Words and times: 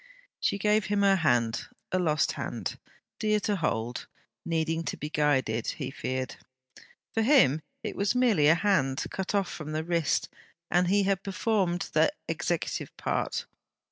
She 0.39 0.57
gave 0.57 0.85
him 0.85 1.03
her 1.03 1.17
hand: 1.17 1.67
a 1.91 1.99
lost 1.99 2.31
hand, 2.31 2.79
dear 3.19 3.39
to 3.41 3.55
hold, 3.57 4.07
needing 4.43 4.83
to 4.85 4.97
be 4.97 5.11
guided, 5.11 5.67
he 5.67 5.91
feared. 5.91 6.37
For 7.13 7.21
him, 7.21 7.61
it 7.83 7.95
was 7.95 8.15
merely 8.15 8.47
a 8.47 8.55
hand, 8.55 9.05
cut 9.11 9.35
off 9.35 9.51
from 9.51 9.73
the 9.73 9.83
wrist; 9.83 10.27
and 10.71 10.87
he 10.87 11.03
had 11.03 11.21
performed 11.21 11.91
that 11.93 12.15
executive 12.27 12.97
part! 12.97 13.45